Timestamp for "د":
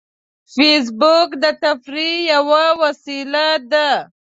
1.43-1.45